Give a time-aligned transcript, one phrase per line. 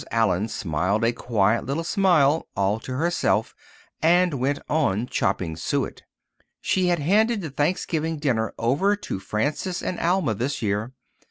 [0.09, 3.53] Allen smiled a quiet little smile all to herself
[4.01, 6.01] and went on chopping suet.
[6.59, 10.93] She had handed the Thanksgiving dinner over to Frances and Alma this year.